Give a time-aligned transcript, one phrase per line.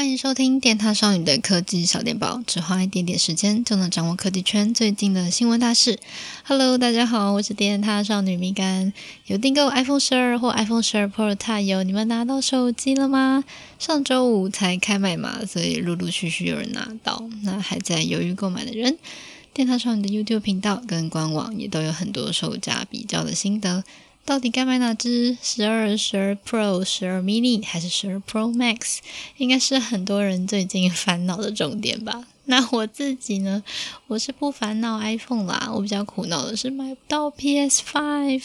[0.00, 5.98] 欢迎收听电塔少女的科技小电报，只花一点点时间就能掌握科技圈最近的新闻大事。
[6.42, 8.94] Hello，大家好，我是电塔少女米干。
[9.26, 13.44] 有订购 iPhone 十二或 iPhone 十二 Pro 的友，你们拿到手机了吗？
[13.78, 17.22] 上周五才开卖嘛，所以陆陆续续有人拿到。
[17.42, 18.96] 那还在犹豫购买的人，
[19.52, 23.84] 电塔少女的 YouTube 频道跟官网也都有很多售价比较的心得。
[24.24, 25.36] 到底该买哪支？
[25.42, 28.98] 十二、十二 Pro、十二 Mini 还是十二 Pro Max？
[29.38, 32.24] 应该是很多人最近烦恼的重点吧。
[32.46, 33.62] 那我自己呢？
[34.08, 38.42] 我是不烦恼 iPhone 啦，我比较苦恼的是买不到 PS Five。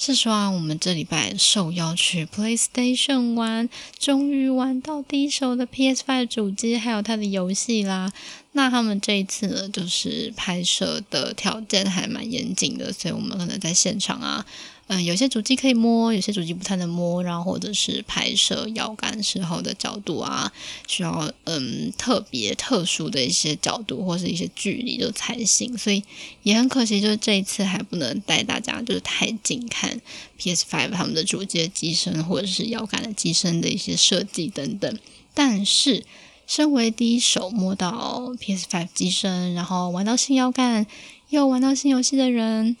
[0.00, 8.12] 是说啊，我们这礼拜受邀去 PlayStation 玩，终于玩到第一手的 PS Five 主机，还有它的游戏啦。
[8.52, 14.46] 那他们这一次呢，就是拍摄的条件还蛮严谨的，所以我们可能在现场啊。
[14.88, 20.50] 嗯，有些主机可以摸，有些主机不太能摸，然后或者是拍摄摇杆时候的角度啊，
[20.86, 26.02] 需要嗯特别特殊的一些角度或是一些距离就才行，所以
[26.42, 30.00] 也很可惜，就是这一次还不能带大家就是太近看
[30.40, 34.98] PS5 他们的主机的机身或者是摇杆的机身的一些设计等等。
[35.34, 36.04] 但是，
[36.46, 40.86] 身为第一手摸到 PS5 机身，然后玩到新摇杆，
[41.28, 42.74] 又玩到新游戏的人。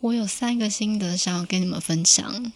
[0.00, 2.52] 我有三个心得想要跟你们分享。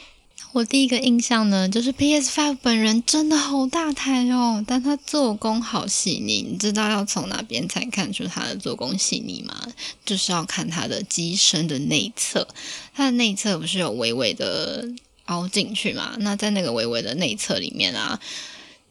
[0.53, 6.43] 我第一个印象呢，就是 PS5 本人真的好大台哦，但它做工好细腻。
[6.43, 9.67] 你知道要从哪边才看出它的做工细腻吗？
[10.07, 12.47] 就是要看它的机身的内侧，
[12.95, 14.89] 它的内侧不是有微微的
[15.27, 16.15] 凹进去嘛？
[16.21, 18.19] 那在那个微微的内侧里面啊。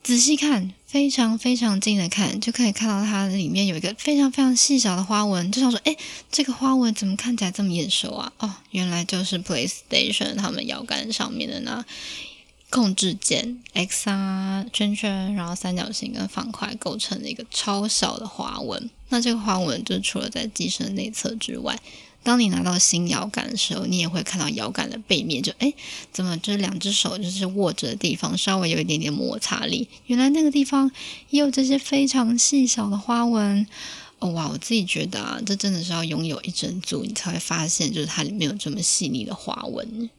[0.04, 5.50] 仔细看，非常非常近的看，就可以看到它里面有一个非常非常细小的花纹。
[5.50, 5.96] 就想说，哎，
[6.30, 8.34] 这个花纹怎么看起来这么眼熟啊？
[8.40, 11.84] 哦，原来就是 PlayStation 他们摇杆上面的那
[12.73, 18.89] 控制键 X 啊圈圈，然后三角形跟方块构成的一个超小的花纹。
[19.09, 21.79] 那这个花纹就除了在机身内侧之外。
[22.23, 25.75] 当你拿到新摇杆的时候，你也会看到摇杆的背面，就诶，
[26.12, 29.88] 怎么这两只手就是握着的地方稍微有一点点摩擦力？
[30.07, 30.89] 原来那个地方
[31.29, 33.67] 也有这些非常细小的花纹。
[34.17, 40.09] 哦哇，我自己觉得啊，这真的是要拥有一整组，你才会发现，就是它里面有这么细腻的花纹。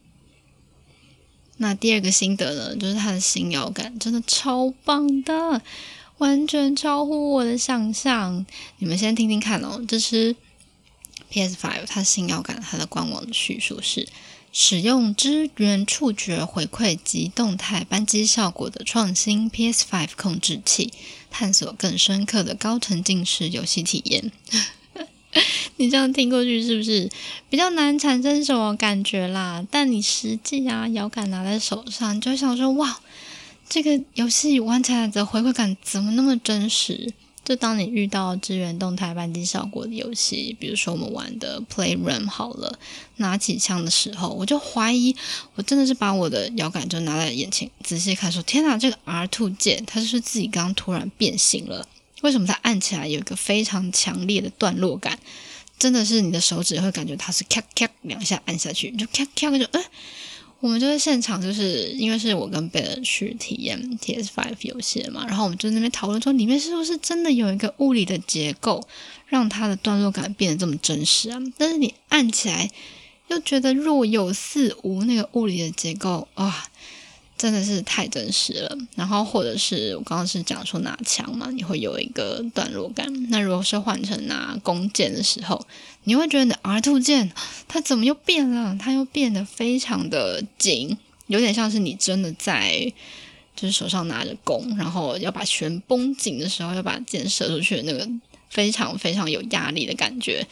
[1.59, 5.63] 那第二个心得呢，就是它的新摇感真的超棒的，
[6.19, 8.45] 完全超乎我的想象。
[8.79, 10.37] 你们先听听看哦，这是。
[11.31, 14.07] PS Five，它新摇感，它的官网的叙述是：
[14.53, 20.93] 使用支援触觉回馈及动态扳机效果的创新 PS5 控制器，
[21.33, 24.31] 探索更深刻的高沉浸式游戏体验。
[25.77, 27.11] 你这样听过去是不是
[27.51, 29.67] 比较难产生什么感觉啦？
[29.71, 33.01] 但你实际啊，摇杆拿在手上，你就想说：哇，
[33.69, 37.13] 这个游戏玩起来的回馈感怎么那么真实？
[37.45, 42.79] 就当你遇到支援动态扳机效果的游戏，比如说我们玩的 Playroom 好了，
[43.17, 45.15] 拿起枪的时候，我就怀疑，
[45.55, 51.87] 我真的是把我的摇杆就拿在眼前仔细看，说天哪，这个 R2 键它是不是自己刚刚突然变形了？
[52.25, 55.19] 为什么它按起来有一个非常强烈的段落感？
[55.79, 59.85] 真的是你的手指会感觉它是咔咔两下按下去，就咔咔就嗯。
[60.61, 68.83] 我们就在现场，就是因为是我跟贝尔去体验 TS 5游戏嘛，然后我们就那边讨论说，里面是不是真的有一个物理的结构，
[69.27, 71.39] 让它的段落感变得这么真实啊？
[71.59, 72.71] 但是你按起来
[73.29, 76.69] 又觉得若有似无，那个物理的结构哇！
[77.37, 83.07] 真的是太真实了，然后或者是我刚刚是讲说拿枪嘛，你会有一个段落感。
[83.31, 85.67] 那如果是换成拿弓箭的时候，
[86.05, 87.33] 你会觉得你的 R2 键
[87.67, 88.77] 它怎么又变了？
[88.79, 90.97] 它又变得非常的紧，
[91.27, 92.93] 有点像是你真的在
[93.57, 98.09] 就是手上拿着弓，然后要把弦绷紧的时候，要把箭射出去的那个
[98.55, 100.47] 非常非常有压力的感觉。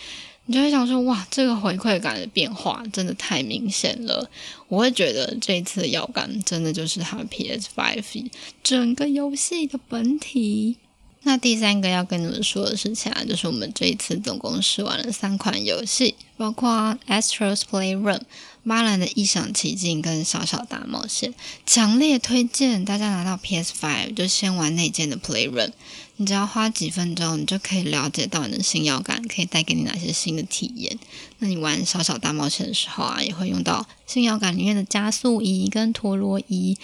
[0.47, 4.29] 你就会想说，哇，这个回馈感的变化真的太明显了。
[4.67, 8.29] 我会觉得这一次的摇杆真的就是它 PS5
[8.61, 10.79] 整个游戏的本体。
[11.25, 18.23] 那第三个要跟你们说的事情啊，就是我们这一次总共试玩了三款游戏，包括 Astro's Playroom、
[18.67, 21.33] 巴兰的异想奇境跟小小大冒险。
[21.65, 25.71] 强烈推荐大家拿到 PS5 就先玩内建的 Playroom。
[26.17, 30.99] 你只要花几分钟，你就可以了解到你的新摇杆可以带给你哪些新的体验。
[31.39, 36.77] 那你玩小小大冒险的时候啊，也会用到新摇杆里面的加速仪跟陀螺仪，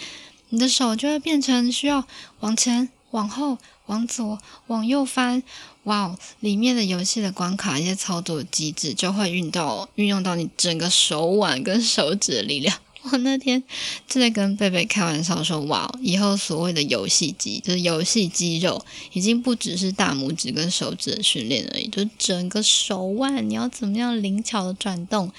[0.49, 2.05] 你的手就会变成需要
[2.39, 3.57] 往前、往后、
[3.87, 5.43] 往左、往右翻。
[5.83, 12.77] 哇哦，里面的游戏的关卡一些操作机制就会运到运用到你整个手腕跟手指的力量。
[13.01, 13.63] 我那天
[14.07, 25.31] 就在跟贝贝开玩笑说：“哇，以后所谓的游戏机，就是游戏肌肉，已经不只是大拇指跟手指的训练而已，就整个手腕，你要怎么样灵巧的转动，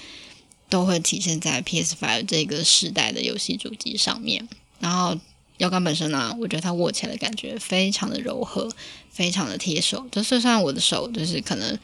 [0.69, 4.49] 都会体现在 PS Five 这个时代的游戏主机上面。
[4.79, 5.15] 然后
[5.61, 8.69] 腰杆本身呢、我觉得它握起来的感觉非常的柔和，
[9.09, 10.05] 非常的贴手。
[10.11, 11.79] 就算算我的手，就是可能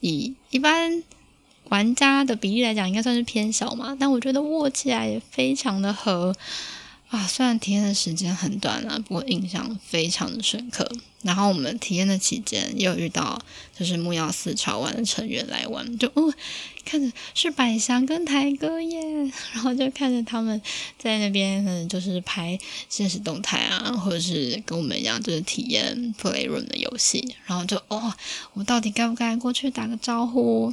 [0.00, 1.02] 以一般。”
[1.70, 6.34] 玩家的比例来讲，应该算是偏小嘛，但我觉得握起来也非常的合
[7.10, 7.24] 啊。
[7.28, 10.90] 虽然体验的时间很短啊，不过印象非常的深刻。
[11.22, 13.40] 然后我们体验的期间，又遇到
[13.78, 16.32] 就是木曜四超玩的成员来玩，就哦，
[16.84, 19.00] 看着是百祥跟台哥耶，
[19.52, 20.60] 然后就看着他们
[20.98, 22.58] 在那边，嗯，就是拍
[22.88, 28.12] 现实动态啊，或者是跟我们一样，就是体验 Playroom 的游戏，然后就哦，
[28.54, 30.72] 我到底该不该过去打个招呼？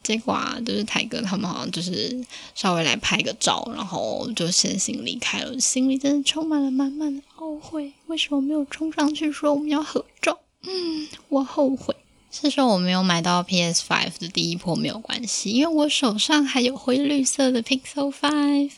[0.00, 2.24] 结果啊，就是台哥他们好像就是
[2.54, 10.38] 稍微来拍个照，然后就先行离开了，心里真的充满了满满的懊悔，为什么没有冲上去说我们要合照？
[10.64, 11.96] 嗯，我后悔。
[12.30, 18.70] 是说我没有买到 PS Five 的第一波没有关系，因为我手上还有灰绿色的 Pixel 5。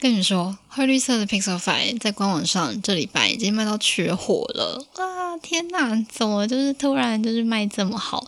[0.00, 4.84] 跟你说，灰绿色的 Pixel 5在官网上这礼拜已经卖到缺货了。
[4.96, 8.26] 啊，天哪，怎么就是突然就是卖这么好？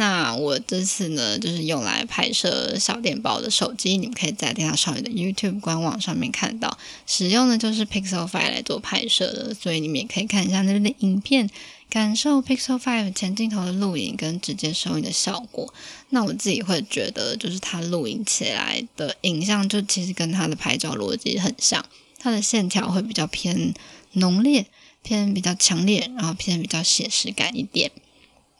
[0.00, 11.50] 那我这次呢，就是用来拍摄小电报的手机，你们可以在电脑少女的 YouTube 官网上面看到，使用的就是 Pixel Five 来做拍摄的，所以你们也可以看一下那边的影片，
[11.90, 15.74] 感受 Pixel Five 前镜头的录影跟直接收音的效果。
[16.08, 21.84] 那我自己会觉得，就是它录影起来的影像，就其实跟它的拍照逻辑很像，
[22.18, 23.74] 它的线条会比较偏
[24.12, 24.64] 浓烈，
[25.02, 27.90] 偏比较强烈，然后偏比较写实感一点。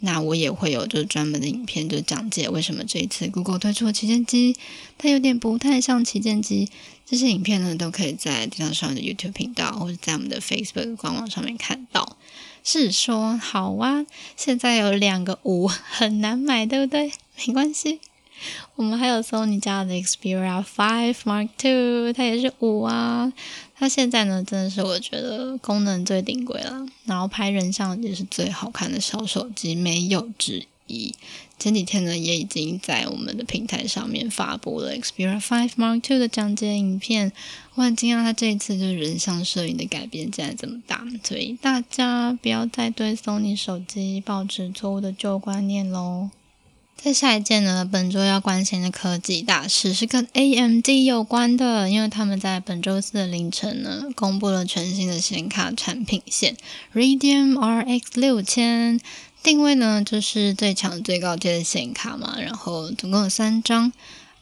[0.01, 4.57] 那我也会有就是专门的影片，就讲解为什么这一次 Google 推出的旗舰机，
[4.99, 6.69] 它有点不太像旗舰机。
[7.07, 12.17] 这些影片呢，都可以在电脑上的 YouTube 频道，或者在我们的 Facebook 官网上面看到。
[12.63, 14.07] 是说好啊，
[14.37, 17.11] 现在有两个五很难买，对不对？
[17.47, 18.01] 没关系。
[18.77, 23.33] 我们还有 Sony 家的 Xperia 5 Mark II，它也是五啊。
[23.77, 31.15] 它现在呢，真的是我觉得功能最顶贵了，然后拍人像也是最好看的小手机，没有之一。
[31.59, 37.33] 前几天呢，也已经在我们的平台上面发布了 Xperia 5 Mark II 的讲解影片。
[37.75, 46.31] 我很惊讶，它这一次就是人像摄影的改变竟然这么大，所以大家不要再对 Sony 手机抱持错误的旧观念喽。
[47.03, 56.59] 在下一件呢，本周要关心的科技大事是跟 AMD 有关的，因为他们在本周四的凌晨呢，公布了全新的显卡产品线
[56.93, 59.01] Radeon RX 六千，
[59.43, 63.91] 定位呢就是最强最高阶的显卡嘛，然后总共有三张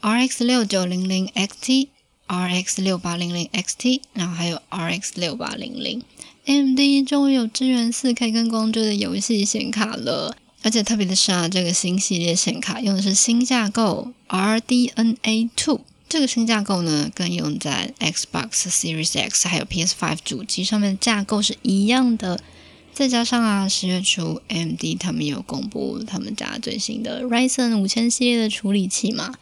[0.02, 1.86] RX 六九零零 XT、
[2.26, 6.02] RX 六八零零 XT，然后还有 RX 六八零零
[6.46, 10.36] ，AMD 终于有支援四 K 跟光追的游戏显卡了。
[10.62, 22.40] 而且特别的是啊，这个新系列显卡用的是新架构 RDNA Two，这个新架构呢，跟用在 Xbox Series X 还有 PS5 主机上面的架构是一样的。
[22.92, 29.34] 再加上啊，十月初 AMD 他们有公布他们家最新的 Ryzen 五千系列的处理器嘛，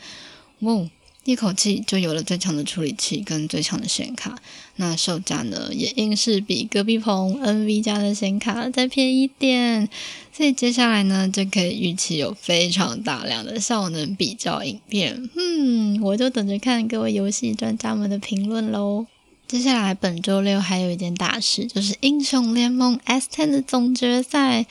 [0.60, 0.74] 哇！
[0.74, 0.90] 哦
[1.26, 4.38] 一口气就有了最强的处理器跟最强的显卡，
[4.76, 9.88] 那售价呢也硬是比隔壁棚 NV 家的显卡再便宜一点，
[10.32, 19.06] 所以接下来呢就可以预期有非常大量的效能比较影片，嗯，我就等着看各位游戏专家们的评论喽。
[19.48, 24.66] 接下来本周六还有一件大事，就是英雄联盟 S10 的总决赛。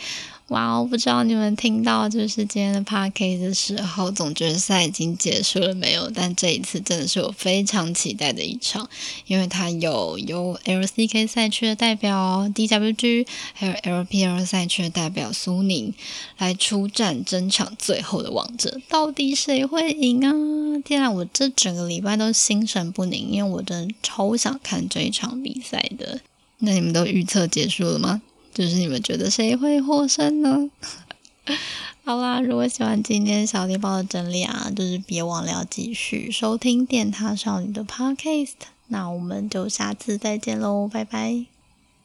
[0.49, 6.07] 哇，我不知道你们听到就是今天的 p a r k a s t 的时候，总决赛已经结束了没有？
[6.11, 8.87] 但这一次真的是我非常期待的一场，
[9.25, 15.91] 因为它有由 LCK 赛区的代表 DWG，还有 LPL 赛区的代表苏宁
[16.37, 20.31] 来出战争抢最后的王者，到底谁会赢啊？
[20.85, 26.19] 天啊，我这整个礼拜都心神不宁，因为我真的超想看这一场比赛的。
[26.59, 28.21] 那你们都预测结束了吗？
[28.55, 30.71] 就是你们觉得谁会获胜呢？
[32.05, 38.53] 好啦，如果喜欢今天小电报的整理啊，就是别忘了要继续收听电塔少女的 podcast。
[38.87, 41.54] 那我们就下次再见喽，拜拜。